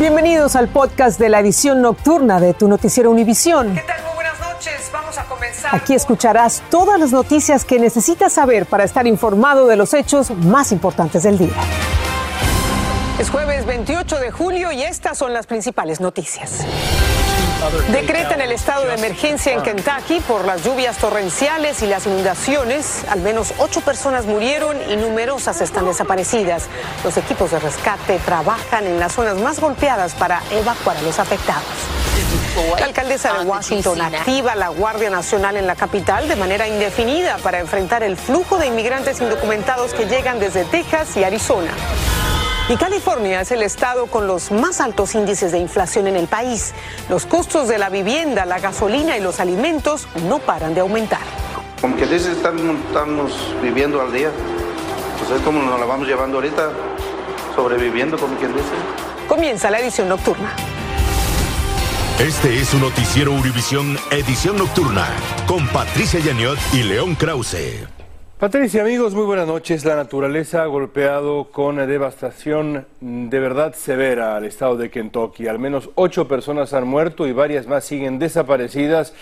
[0.00, 3.74] Bienvenidos al podcast de la edición nocturna de tu noticiero Univisión.
[3.74, 4.02] ¿Qué tal?
[4.02, 4.90] Muy buenas noches.
[4.90, 5.74] Vamos a comenzar.
[5.76, 10.72] Aquí escucharás todas las noticias que necesitas saber para estar informado de los hechos más
[10.72, 11.52] importantes del día.
[13.18, 16.64] Es jueves 28 de julio y estas son las principales noticias.
[17.92, 23.04] Decretan el estado de emergencia en Kentucky por las lluvias torrenciales y las inundaciones.
[23.08, 26.68] Al menos ocho personas murieron y numerosas están desaparecidas.
[27.04, 31.64] Los equipos de rescate trabajan en las zonas más golpeadas para evacuar a los afectados.
[32.78, 37.58] La alcaldesa de Washington activa la Guardia Nacional en la capital de manera indefinida para
[37.58, 41.72] enfrentar el flujo de inmigrantes indocumentados que llegan desde Texas y Arizona.
[42.70, 46.72] Y California es el estado con los más altos índices de inflación en el país.
[47.08, 51.18] Los costos de la vivienda, la gasolina y los alimentos no paran de aumentar.
[51.80, 54.30] Como que dice, estamos, estamos viviendo al día.
[55.18, 56.70] Pues es como nos la vamos llevando ahorita,
[57.56, 58.68] sobreviviendo, como quien dice.
[59.26, 60.54] Comienza la edición nocturna.
[62.20, 65.08] Este es su noticiero Univisión Edición Nocturna
[65.48, 67.99] con Patricia Yaniot y León Krause.
[68.40, 69.84] Patricia, amigos, muy buenas noches.
[69.84, 75.46] La naturaleza ha golpeado con devastación de verdad severa al estado de Kentucky.
[75.46, 79.12] Al menos ocho personas han muerto y varias más siguen desaparecidas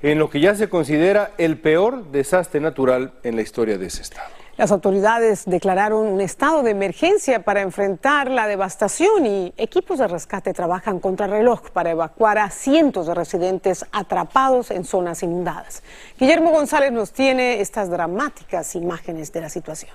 [0.00, 4.02] en lo que ya se considera el peor desastre natural en la historia de ese
[4.02, 4.28] estado.
[4.58, 10.52] Las autoridades declararon un estado de emergencia para enfrentar la devastación y equipos de rescate
[10.52, 15.84] trabajan contra reloj para evacuar a cientos de residentes atrapados en zonas inundadas.
[16.18, 19.92] Guillermo González nos tiene estas dramáticas imágenes de la situación.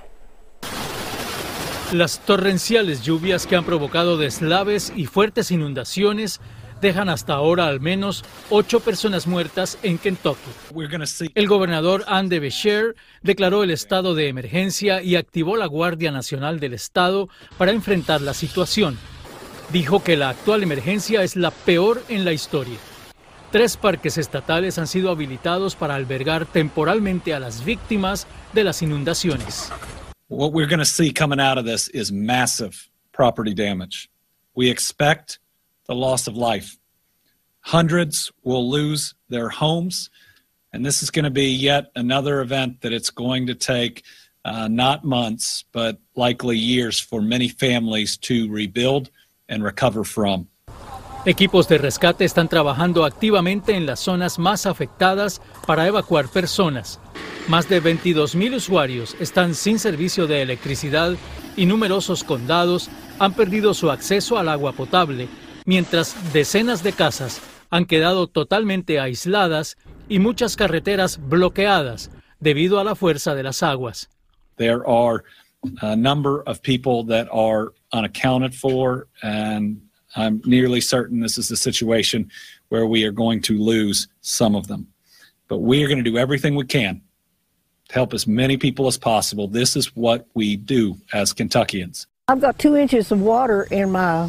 [1.92, 6.40] Las torrenciales lluvias que han provocado deslaves y fuertes inundaciones
[6.84, 10.38] dejan hasta ahora al menos ocho personas muertas en Kentucky.
[11.34, 16.76] El gobernador Andy Beshear declaró el estado de emergencia y activó la Guardia Nacional del
[16.76, 19.00] Estado para enfrentar la situación.
[19.72, 22.78] Dijo que la actual emergencia es la peor en la historia.
[23.52, 29.72] Tres parques estatales han sido habilitados para albergar temporalmente a las víctimas de las inundaciones.
[30.28, 34.10] What we're going to see coming out of this is massive property damage.
[34.56, 35.40] We expect
[35.88, 36.78] the loss of life.
[37.62, 40.10] Hundreds will lose their homes,
[40.74, 44.04] and this is going to be yet another event that it's going to take
[44.46, 49.10] uh, not months, but likely years for many families to rebuild
[49.48, 50.48] and recover from.
[51.26, 57.00] Equipos de rescate están trabajando activamente en las zonas más afectadas para evacuar personas.
[57.48, 61.16] Más de 22.000 usuarios están sin servicio de electricidad
[61.56, 62.90] y numerosos condados
[63.20, 65.30] han perdido su acceso al agua potable
[65.66, 72.96] mientras decenas de casas han quedado totalmente aisladas y muchas carreteras bloqueadas debido a la
[72.96, 74.10] fuerza de las aguas.
[74.58, 75.24] There are
[75.82, 79.82] a number of people that are unaccounted for, and
[80.16, 82.30] I'm nearly certain this is a situation
[82.70, 84.88] where we are going to lose some of them.
[85.48, 87.02] But we are going to do everything we can
[87.90, 89.48] to help as many people as possible.
[89.48, 92.08] This is what we do as Kentuckians.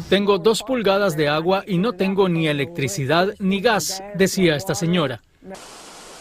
[0.09, 5.21] Tengo dos pulgadas de agua y no tengo ni electricidad ni gas, decía esta señora.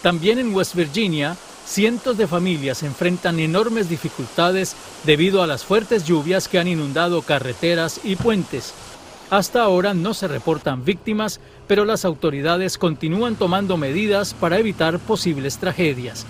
[0.00, 1.36] También en West Virginia,
[1.66, 8.00] cientos de familias enfrentan enormes dificultades debido a las fuertes lluvias que han inundado carreteras
[8.04, 8.72] y puentes.
[9.30, 15.58] Hasta ahora no se reportan víctimas, pero las autoridades continúan tomando medidas para evitar posibles
[15.58, 16.24] tragedias.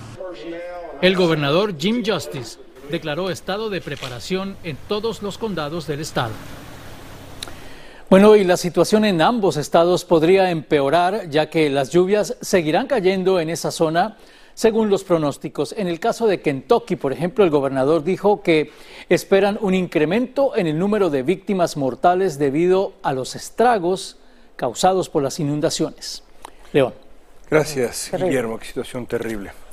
[1.03, 6.33] El gobernador Jim Justice declaró estado de preparación en todos los condados del estado.
[8.11, 13.41] Bueno, y la situación en ambos estados podría empeorar ya que las lluvias seguirán cayendo
[13.41, 14.17] en esa zona
[14.55, 15.75] según los pronósticos.
[15.77, 18.71] En el caso de Kentucky, por ejemplo, el gobernador dijo que
[19.09, 24.19] esperan un incremento en el número de víctimas mortales debido a los estragos
[24.57, 26.23] causados por las inundaciones.
[26.73, 26.95] León.
[27.51, 28.59] Gracias, Guillermo.
[28.59, 29.64] Qué situación terrible.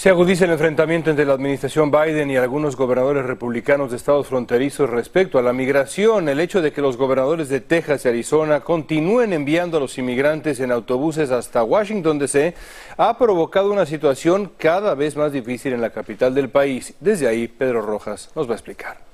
[0.00, 4.88] Se agudiza el enfrentamiento entre la administración Biden y algunos gobernadores republicanos de estados fronterizos
[4.88, 6.30] respecto a la migración.
[6.30, 10.58] El hecho de que los gobernadores de Texas y Arizona continúen enviando a los inmigrantes
[10.60, 12.54] en autobuses hasta Washington, D.C.,
[12.96, 16.94] ha provocado una situación cada vez más difícil en la capital del país.
[16.98, 19.09] Desde ahí, Pedro Rojas nos va a explicar.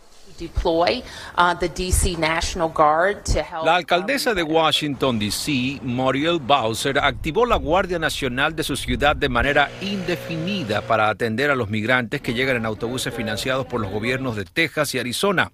[3.65, 9.29] La alcaldesa de Washington, D.C., Muriel Bowser, activó la Guardia Nacional de su ciudad de
[9.29, 14.37] manera indefinida para atender a los migrantes que llegan en autobuses financiados por los gobiernos
[14.37, 15.53] de Texas y Arizona.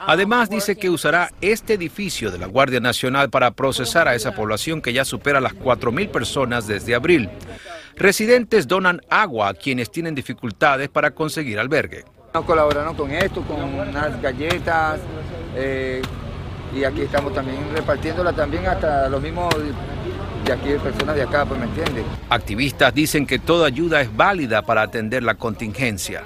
[0.00, 4.80] Además, dice que usará este edificio de la Guardia Nacional para procesar a esa población
[4.80, 7.28] que ya supera las 4.000 personas desde abril.
[7.96, 12.04] Residentes donan agua a quienes tienen dificultades para conseguir albergue.
[12.32, 15.00] Colaborando con esto, con unas galletas,
[15.54, 16.00] eh,
[16.74, 19.54] y aquí estamos también repartiéndola también hasta los mismos
[20.46, 22.04] de aquí, personas de acá, pues me entienden.
[22.30, 26.24] Activistas dicen que toda ayuda es válida para atender la contingencia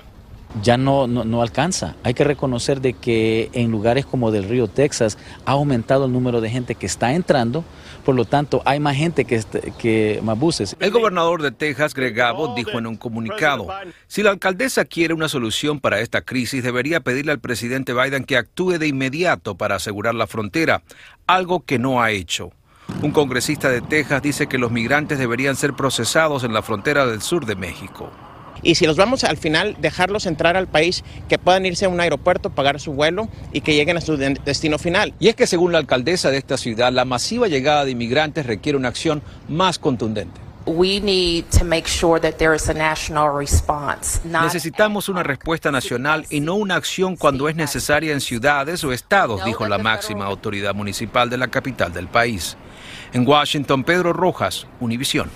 [0.63, 1.97] ya no, no, alcanza.
[2.03, 6.41] Hay que reconocer de que en lugares como del río Texas ha aumentado el número
[6.41, 7.65] de gente que está entrando,
[8.07, 9.43] por lo tanto hay más gente que,
[9.79, 10.77] que más buses.
[10.79, 13.67] El gobernador de Texas, Greg Abbott, dijo en un comunicado,
[14.07, 18.37] si la alcaldesa quiere una solución para esta crisis, debería pedirle al presidente Biden que
[18.37, 20.85] actúe de inmediato para asegurar la frontera,
[21.27, 22.53] algo que no ha hecho.
[23.03, 27.23] Un congresista de Texas dice que los migrantes deberían ser procesados en la frontera del
[27.23, 28.13] sur de México.
[28.63, 32.01] Y si los vamos al final dejarlos entrar al país, que puedan irse a un
[32.01, 35.15] aeropuerto, pagar su vuelo y que lleguen a su destino final.
[35.19, 38.79] Y es que según la alcaldesa de esta ciudad, la masiva llegada de inmigrantes requiere
[38.79, 40.47] una acción más contundente.
[44.25, 49.45] Necesitamos una respuesta nacional y no una acción cuando es necesaria en ciudades o estados,
[49.45, 52.57] dijo la máxima autoridad municipal de la capital del país.
[53.13, 55.31] En Washington, Pedro Rojas, Univisión.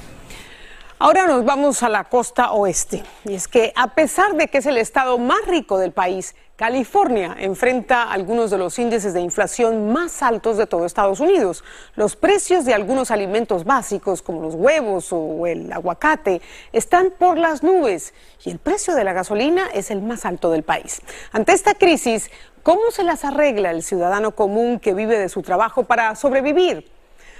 [1.02, 3.02] Ahora nos vamos a la costa oeste.
[3.24, 7.34] Y es que a pesar de que es el estado más rico del país, California
[7.38, 11.64] enfrenta algunos de los índices de inflación más altos de todo Estados Unidos.
[11.96, 17.62] Los precios de algunos alimentos básicos como los huevos o el aguacate están por las
[17.62, 18.12] nubes
[18.44, 21.00] y el precio de la gasolina es el más alto del país.
[21.32, 22.30] Ante esta crisis,
[22.62, 26.92] ¿cómo se las arregla el ciudadano común que vive de su trabajo para sobrevivir?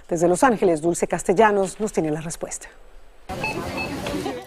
[0.08, 2.68] Desde Los Ángeles, Dulce Castellanos nos tiene la respuesta.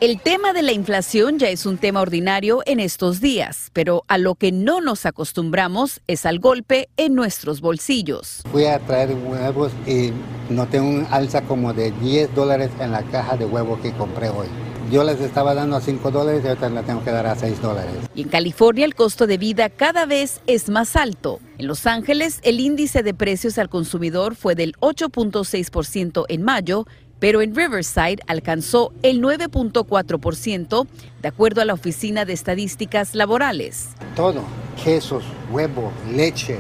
[0.04, 4.18] El tema de la inflación ya es un tema ordinario en estos días, pero a
[4.18, 8.42] lo que no nos acostumbramos es al golpe en nuestros bolsillos.
[8.52, 10.12] Fui a traer huevos y
[10.50, 14.48] noté un alza como de 10 dólares en la caja de huevos que compré hoy.
[14.92, 17.62] Yo les estaba dando a 5 dólares y ahorita la tengo que dar a 6
[17.62, 17.94] dólares.
[18.14, 21.40] Y en California el costo de vida cada vez es más alto.
[21.58, 26.86] En Los Ángeles el índice de precios al consumidor fue del 8.6% en mayo
[27.24, 30.88] pero en Riverside alcanzó el 9.4%,
[31.22, 33.92] de acuerdo a la Oficina de Estadísticas Laborales.
[34.14, 34.42] Todo,
[34.84, 36.60] quesos, huevo, leche,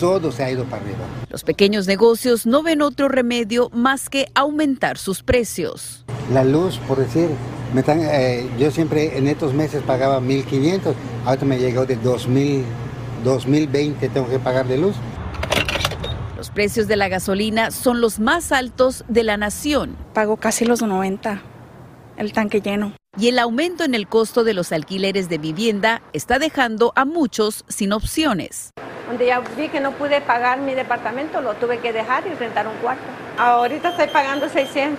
[0.00, 1.06] todo se ha ido para arriba.
[1.30, 6.04] Los pequeños negocios no ven otro remedio más que aumentar sus precios.
[6.32, 7.28] La luz, por decir,
[7.76, 10.92] eh, yo siempre en estos meses pagaba 1.500,
[11.24, 12.64] ahora me llegó de 2.000,
[13.24, 14.96] 2.020 tengo que pagar de luz.
[16.36, 19.96] Los precios de la gasolina son los más altos de la nación.
[20.12, 21.42] Pago casi los 90
[22.16, 22.92] el tanque lleno.
[23.18, 27.64] Y el aumento en el costo de los alquileres de vivienda está dejando a muchos
[27.68, 28.70] sin opciones.
[29.08, 32.66] Donde ya vi que no pude pagar mi departamento, lo tuve que dejar y rentar
[32.66, 33.04] un cuarto.
[33.38, 34.98] Ahorita estoy pagando 600.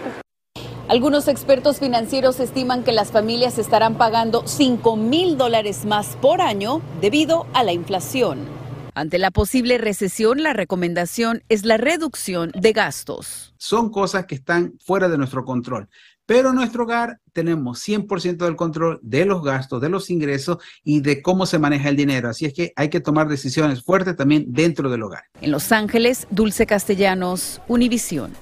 [0.87, 6.81] Algunos expertos financieros estiman que las familias estarán pagando 5 mil dólares más por año
[7.01, 8.56] debido a la inflación.
[8.97, 13.53] Ante la posible recesión, la recomendación es la reducción de gastos.
[13.59, 15.87] Son cosas que están fuera de nuestro control,
[16.25, 21.01] pero en nuestro hogar tenemos 100% del control de los gastos, de los ingresos y
[21.01, 22.27] de cómo se maneja el dinero.
[22.27, 25.25] Así es que hay que tomar decisiones fuertes también dentro del hogar.
[25.41, 28.33] En Los Ángeles, Dulce Castellanos, Univisión.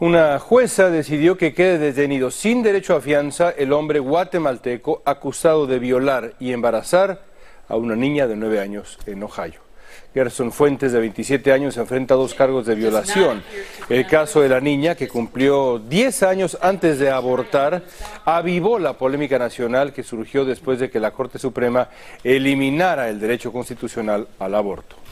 [0.00, 5.78] Una jueza decidió que quede detenido sin derecho a fianza el hombre guatemalteco acusado de
[5.78, 7.33] violar y embarazar
[7.68, 9.64] a una niña de 9 años en Ohio.
[10.12, 13.42] Gerson Fuentes, de 27 años, se enfrenta a dos cargos de violación.
[13.88, 17.82] El caso de la niña, que cumplió 10 años antes de abortar,
[18.24, 21.88] avivó la polémica nacional que surgió después de que la Corte Suprema
[22.22, 25.03] eliminara el derecho constitucional al aborto.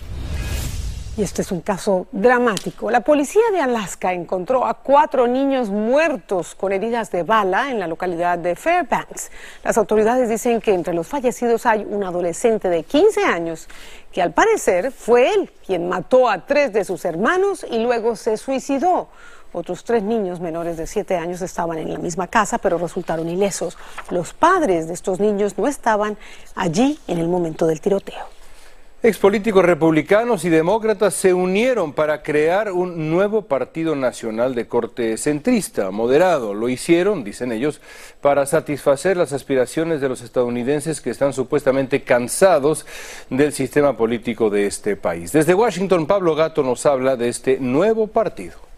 [1.14, 2.90] Y este es un caso dramático.
[2.90, 7.86] La policía de Alaska encontró a cuatro niños muertos con heridas de bala en la
[7.86, 9.30] localidad de Fairbanks.
[9.62, 13.68] Las autoridades dicen que entre los fallecidos hay un adolescente de 15 años
[14.10, 18.38] que al parecer fue él quien mató a tres de sus hermanos y luego se
[18.38, 19.08] suicidó.
[19.52, 23.76] Otros tres niños menores de 7 años estaban en la misma casa, pero resultaron ilesos.
[24.08, 26.16] Los padres de estos niños no estaban
[26.54, 28.41] allí en el momento del tiroteo.
[29.04, 35.90] Expolíticos republicanos y demócratas se unieron para crear un nuevo partido nacional de corte centrista,
[35.90, 36.54] moderado.
[36.54, 37.80] Lo hicieron, dicen ellos,
[38.20, 42.86] para satisfacer las aspiraciones de los estadounidenses que están supuestamente cansados
[43.28, 45.32] del sistema político de este país.
[45.32, 48.71] Desde Washington, Pablo Gato nos habla de este nuevo partido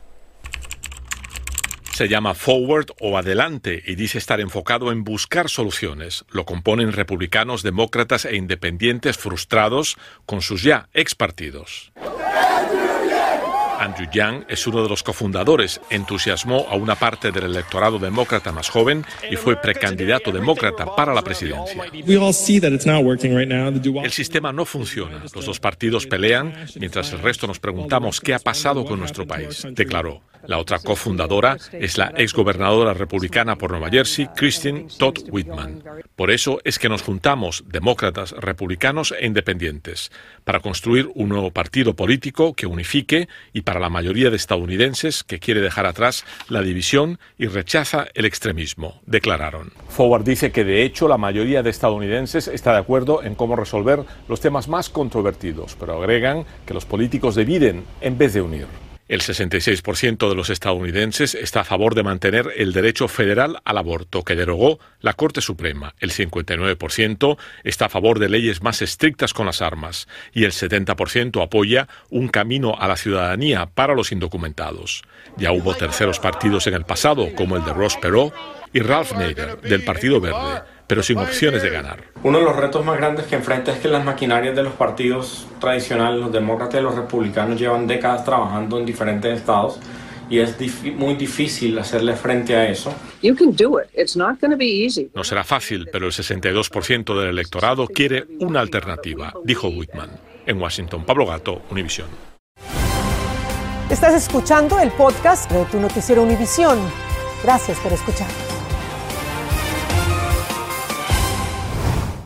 [1.95, 6.25] se llama Forward o Adelante y dice estar enfocado en buscar soluciones.
[6.29, 9.97] Lo componen republicanos, demócratas e independientes frustrados
[10.27, 11.93] con sus ya ex partidos.
[13.79, 18.69] Andrew Yang es uno de los cofundadores, entusiasmó a una parte del electorado demócrata más
[18.71, 21.85] joven y fue precandidato demócrata para la presidencia.
[24.05, 28.39] El sistema no funciona, los dos partidos pelean mientras el resto nos preguntamos qué ha
[28.39, 30.23] pasado con nuestro país, declaró.
[30.47, 35.83] La otra cofundadora es la exgobernadora republicana por Nueva Jersey, Christine Todd Whitman.
[36.17, 40.11] Por eso es que nos juntamos, demócratas, republicanos e independientes,
[40.45, 45.39] para construir un nuevo partido político que unifique y para la mayoría de estadounidenses que
[45.39, 49.73] quiere dejar atrás la división y rechaza el extremismo, declararon.
[49.89, 54.05] Forward dice que de hecho la mayoría de estadounidenses está de acuerdo en cómo resolver
[54.29, 58.67] los temas más controvertidos, pero agregan que los políticos dividen en vez de unir.
[59.07, 64.23] El 66% de los estadounidenses está a favor de mantener el derecho federal al aborto
[64.23, 65.95] que derogó la Corte Suprema.
[65.99, 71.43] El 59% está a favor de leyes más estrictas con las armas y el 70%
[71.43, 75.03] apoya un camino a la ciudadanía para los indocumentados.
[75.37, 78.33] Ya hubo terceros partidos en el pasado, como el de Ross Perot
[78.73, 82.05] y Ralph Nader, del Partido Verde pero sin opciones de ganar.
[82.23, 85.47] Uno de los retos más grandes que enfrenta es que las maquinarias de los partidos
[85.61, 89.79] tradicionales, los demócratas y los republicanos, llevan décadas trabajando en diferentes estados
[90.29, 90.57] y es
[90.97, 92.95] muy difícil hacerle frente a eso.
[95.15, 100.11] No será fácil, pero el 62% del electorado quiere una alternativa, dijo Whitman.
[100.47, 102.09] En Washington, Pablo Gato, Univisión.
[103.91, 106.79] Estás escuchando el podcast de tu noticiero Univisión.
[107.43, 108.54] Gracias por escuchar.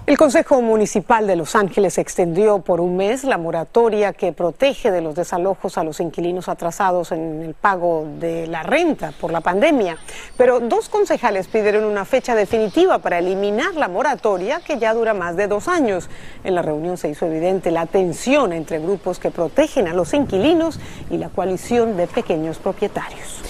[0.08, 5.02] El Consejo Municipal de Los Ángeles extendió por un mes la moratoria que protege de
[5.02, 9.98] los desalojos a los inquilinos atrasados en el pago de la renta por la pandemia.
[10.38, 15.36] Pero dos concejales pidieron una fecha definitiva para eliminar la moratoria que ya dura más
[15.36, 16.08] de dos años.
[16.42, 20.80] En la reunión se hizo evidente la tensión entre grupos que protegen a los inquilinos
[21.10, 23.42] y la coalición de pequeños propietarios.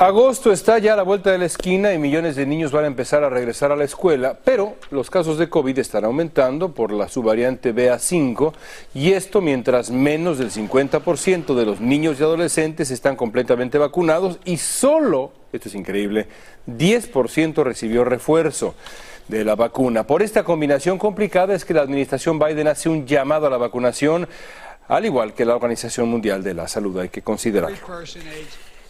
[0.00, 2.86] Agosto está ya a la vuelta de la esquina y millones de niños van a
[2.86, 7.08] empezar a regresar a la escuela, pero los casos de COVID están aumentando por la
[7.08, 8.52] subvariante BA5
[8.94, 14.58] y esto mientras menos del 50% de los niños y adolescentes están completamente vacunados y
[14.58, 16.28] solo, esto es increíble,
[16.68, 18.76] 10% recibió refuerzo
[19.26, 20.06] de la vacuna.
[20.06, 24.28] Por esta combinación complicada es que la administración Biden hace un llamado a la vacunación,
[24.86, 27.76] al igual que la Organización Mundial de la Salud, hay que considerarlo.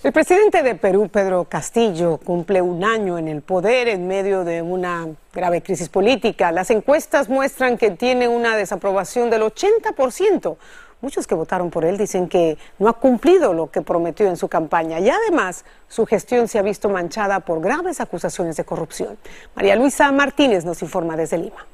[0.04, 4.62] El presidente de Perú, Pedro Castillo, cumple un año en el poder en medio de
[4.62, 6.52] una grave crisis política.
[6.52, 10.56] Las encuestas muestran que tiene una desaprobación del 80%.
[11.00, 14.46] Muchos que votaron por él dicen que no ha cumplido lo que prometió en su
[14.46, 19.18] campaña y además su gestión se ha visto manchada por graves acusaciones de corrupción.
[19.56, 21.66] María Luisa Martínez nos informa desde Lima.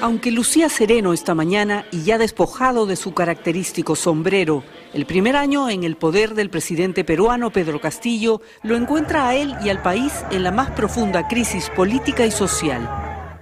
[0.00, 4.62] Aunque lucía sereno esta mañana y ya despojado de su característico sombrero,
[4.96, 9.54] el primer año en el poder del presidente peruano Pedro Castillo lo encuentra a él
[9.62, 12.88] y al país en la más profunda crisis política y social.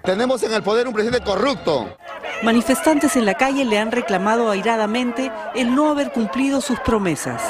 [0.03, 1.97] Tenemos en el poder un presidente corrupto.
[2.43, 7.41] Manifestantes en la calle le han reclamado airadamente el no haber cumplido sus promesas.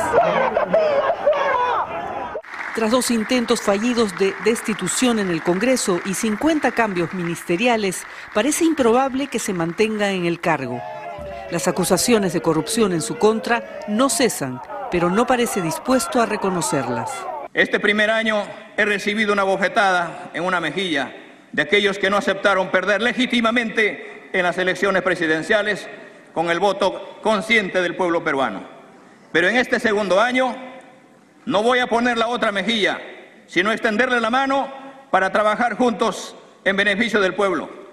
[2.74, 8.02] Tras dos intentos fallidos de destitución en el Congreso y 50 cambios ministeriales,
[8.34, 10.82] parece improbable que se mantenga en el cargo.
[11.50, 14.60] Las acusaciones de corrupción en su contra no cesan,
[14.90, 17.12] pero no parece dispuesto a reconocerlas.
[17.52, 18.42] Este primer año
[18.76, 21.14] he recibido una bofetada en una mejilla
[21.52, 25.86] de aquellos que no aceptaron perder legítimamente en las elecciones presidenciales
[26.32, 28.66] con el voto consciente del pueblo peruano.
[29.30, 30.56] Pero en este segundo año
[31.44, 33.00] no voy a poner la otra mejilla,
[33.46, 34.72] sino extenderle la mano
[35.10, 36.34] para trabajar juntos
[36.64, 37.83] en beneficio del pueblo.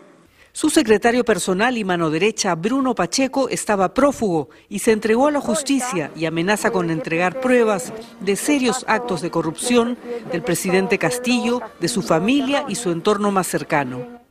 [0.54, 5.40] Su secretario personal y mano derecha, Bruno Pacheco, estaba prófugo y se entregó a la
[5.40, 9.98] justicia y amenaza con entregar pruebas de serios actos de corrupción
[10.30, 14.22] del presidente Castillo, de su familia y su entorno más cercano.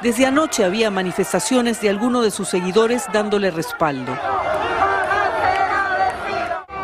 [0.00, 4.16] Desde anoche había manifestaciones de algunos de sus seguidores dándole respaldo.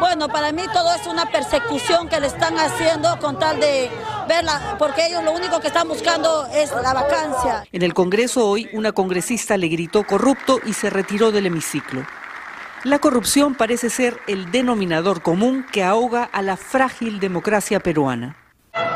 [0.00, 3.88] Bueno, para mí todo es una persecución que le están haciendo con tal de
[4.31, 7.65] verla, porque ellos lo único que están buscando es la vacancia.
[7.73, 12.07] En el Congreso hoy una congresista le gritó corrupto y se retiró del hemiciclo.
[12.85, 18.37] La corrupción parece ser el denominador común que ahoga a la frágil democracia peruana.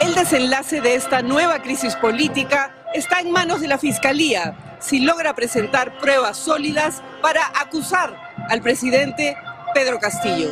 [0.00, 5.35] El desenlace de esta nueva crisis política está en manos de la Fiscalía, si logra
[5.35, 8.17] presentar pruebas sólidas para acusar
[8.49, 9.37] al presidente
[9.75, 10.50] Pedro Castillo.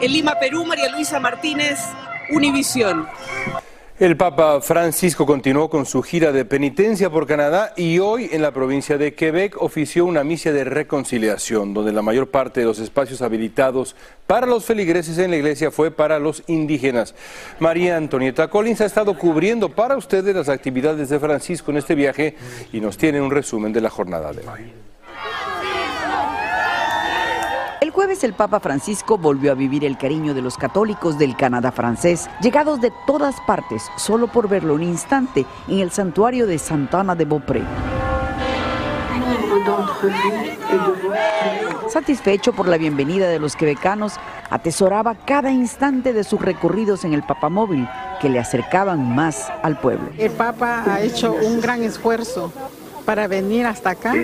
[0.00, 1.80] En Lima, Perú, María Luisa Martínez,
[2.30, 3.08] Univisión.
[4.02, 8.50] El Papa Francisco continuó con su gira de penitencia por Canadá y hoy en la
[8.50, 13.22] provincia de Quebec ofició una misa de reconciliación, donde la mayor parte de los espacios
[13.22, 13.94] habilitados
[14.26, 17.14] para los feligreses en la iglesia fue para los indígenas.
[17.60, 22.34] María Antonieta Collins ha estado cubriendo para ustedes las actividades de Francisco en este viaje
[22.72, 24.72] y nos tiene un resumen de la jornada de hoy.
[27.81, 31.70] El jueves el Papa Francisco volvió a vivir el cariño de los católicos del Canadá
[31.70, 37.14] francés, llegados de todas partes solo por verlo un instante en el santuario de Santana
[37.14, 37.62] de Beaupré.
[41.88, 44.14] Satisfecho por la bienvenida de los quebecanos,
[44.48, 47.86] atesoraba cada instante de sus recorridos en el papamóvil
[48.20, 50.08] que le acercaban más al pueblo.
[50.16, 52.52] El Papa ha hecho un gran esfuerzo
[53.04, 54.14] para venir hasta acá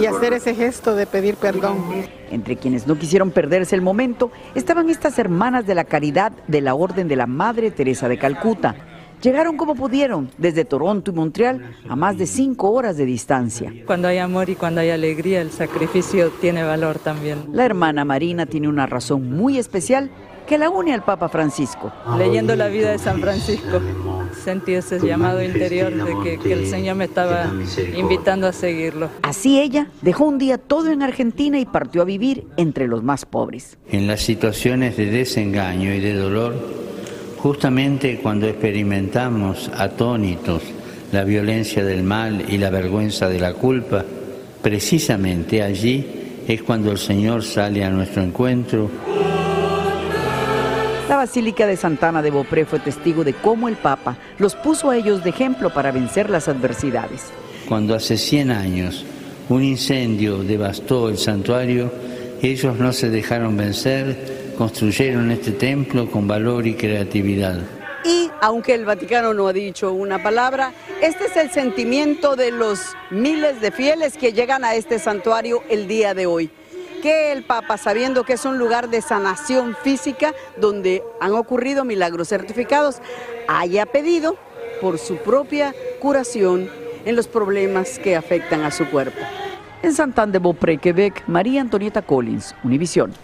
[0.00, 1.78] y hacer ese gesto de pedir perdón.
[2.30, 6.74] Entre quienes no quisieron perderse el momento estaban estas hermanas de la caridad de la
[6.74, 8.74] Orden de la Madre Teresa de Calcuta.
[9.22, 13.70] Llegaron como pudieron, desde Toronto y Montreal, a más de cinco horas de distancia.
[13.84, 17.44] Cuando hay amor y cuando hay alegría, el sacrificio tiene valor también.
[17.52, 20.10] La hermana Marina tiene una razón muy especial
[20.46, 21.92] que la une al Papa Francisco.
[22.16, 23.80] Leyendo la vida de San Francisco,
[24.40, 27.52] sentí ese llamado interior de que, el Señor me estaba
[27.96, 29.10] invitando a seguirlo.
[29.22, 33.24] Así ella dejó un día todo en Argentina y partió a vivir entre los más
[33.24, 33.78] pobres.
[33.90, 36.54] En las situaciones de desengaño y de dolor,
[37.38, 40.62] justamente cuando experimentamos atónitos
[41.12, 44.04] la violencia del mal y la vergüenza de la culpa,
[44.62, 46.06] precisamente allí
[46.46, 48.90] es cuando el Señor sale a nuestro encuentro
[51.10, 54.96] la Basílica de Santana de Beaupré fue testigo de cómo el Papa los puso a
[54.96, 57.32] ellos de ejemplo para vencer las adversidades.
[57.68, 59.04] Cuando hace 100 años
[59.48, 61.92] un incendio devastó el santuario,
[62.40, 67.58] ellos no se dejaron vencer, construyeron este templo con valor y creatividad.
[68.04, 72.78] Y aunque el Vaticano no ha dicho una palabra, este es el sentimiento de los
[73.10, 76.50] miles de fieles que llegan a este santuario el día de hoy
[77.00, 82.28] que el Papa, sabiendo que es un lugar de sanación física donde han ocurrido milagros
[82.28, 83.00] certificados,
[83.48, 84.36] haya pedido
[84.80, 86.70] por su propia curación
[87.04, 89.18] en los problemas que afectan a su cuerpo.
[89.82, 93.14] En Santander de Beaupré, Quebec, María Antonieta Collins, Univisión.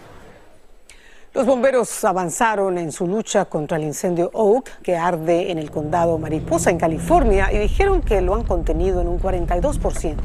[1.33, 6.17] Los bomberos avanzaron en su lucha contra el incendio Oak, que arde en el condado
[6.17, 10.15] Mariposa, en California, y dijeron que lo han contenido en un 42%.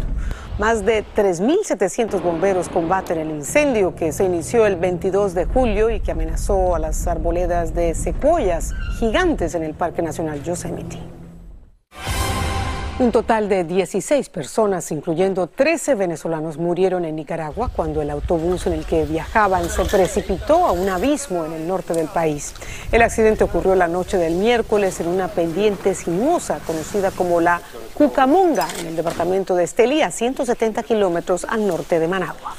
[0.62, 5.98] Más de 3.700 bomberos combaten el incendio que se inició el 22 de julio y
[5.98, 11.00] que amenazó a las arboledas de secuoyas gigantes en el Parque Nacional Yosemite.
[13.00, 18.74] Un total de 16 personas, incluyendo 13 venezolanos, murieron en Nicaragua cuando el autobús en
[18.74, 22.54] el que viajaban se precipitó a un abismo en el norte del país.
[22.92, 27.62] El accidente ocurrió la noche del miércoles en una pendiente sinuosa conocida como la
[27.94, 32.54] Cucamonga, en el departamento de Estelí, a 170 kilómetros al norte de Managua.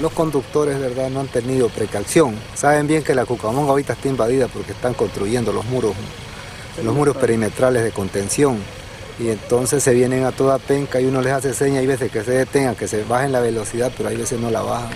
[0.00, 2.38] Los conductores, verdad, no han tenido precaución.
[2.54, 5.94] Saben bien que la Cucamonga ahorita está invadida porque están construyendo los muros,
[6.82, 8.58] los muros perimetrales de contención
[9.18, 12.24] y entonces se vienen a toda penca y uno les hace señas, hay veces que
[12.24, 14.90] se detengan, que se bajen la velocidad, pero hay veces no la bajan.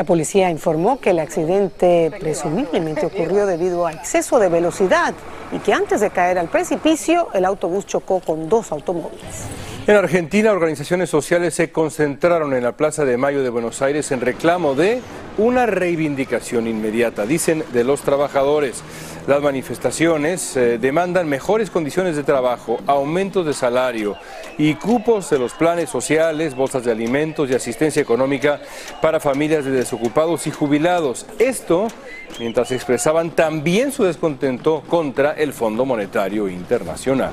[0.00, 5.12] La policía informó que el accidente presumiblemente ocurrió debido a exceso de velocidad
[5.52, 9.44] y que antes de caer al precipicio el autobús chocó con dos automóviles.
[9.86, 14.22] En Argentina, organizaciones sociales se concentraron en la Plaza de Mayo de Buenos Aires en
[14.22, 15.02] reclamo de
[15.36, 18.82] una reivindicación inmediata, dicen, de los trabajadores.
[19.30, 24.16] Las manifestaciones eh, demandan mejores condiciones de trabajo, aumentos de salario
[24.58, 28.60] y cupos de los planes sociales, bolsas de alimentos y asistencia económica
[29.00, 31.26] para familias de desocupados y jubilados.
[31.38, 31.86] Esto
[32.40, 37.30] mientras expresaban también su descontento contra el Fondo Monetario Internacional.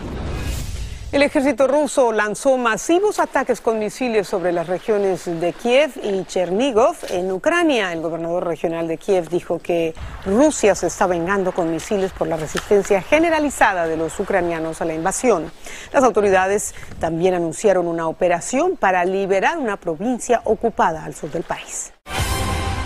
[1.10, 6.98] El ejército ruso lanzó masivos ataques con misiles sobre las regiones de Kiev y Chernigov
[7.10, 7.94] en Ucrania.
[7.94, 9.94] El gobernador regional de Kiev dijo que
[10.26, 14.96] Rusia se está vengando con misiles por la resistencia generalizada de los ucranianos a la
[14.96, 15.50] invasión.
[15.94, 21.94] Las autoridades también anunciaron una operación para liberar una provincia ocupada al sur del país.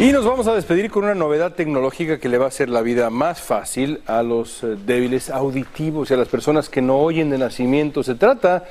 [0.02, 2.82] Y nos vamos a despedir con una novedad tecnológica que le va a hacer la
[2.82, 7.30] vida más fácil a los eh, débiles auditivos y a las personas que no oyen
[7.30, 8.02] de nacimiento.
[8.02, 8.64] Se trata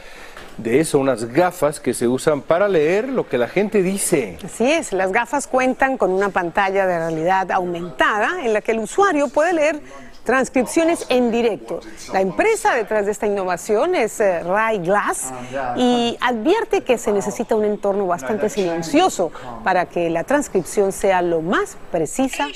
[0.56, 4.38] de eso, unas gafas que se usan para leer lo que la gente dice.
[4.44, 8.80] Así es, las gafas cuentan con una pantalla de realidad aumentada en la que el
[8.80, 9.80] usuario puede leer
[10.24, 11.80] transcripciones en directo.
[12.12, 15.33] La empresa detrás de esta innovación es eh, Ray Glass
[15.76, 19.33] y advierte que se necesita un entorno bastante silencioso
[19.64, 22.48] para que la transcripción sea lo más precisa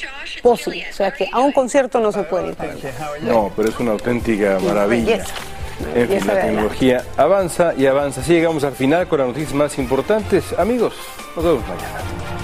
[0.42, 0.87] posible.
[0.90, 2.57] O sea que a un concierto no se puede ir.
[3.22, 5.24] No, pero es una auténtica maravilla.
[5.94, 8.20] En fin, la tecnología avanza y avanza.
[8.20, 10.53] Así llegamos al final con las noticias más importantes.
[10.59, 10.94] Amigos,
[11.35, 12.43] nos vemos mañana.